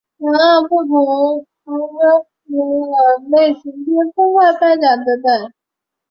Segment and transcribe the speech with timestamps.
[0.17, 1.45] 曾按不同
[3.29, 5.53] 类型片分开颁奖等等。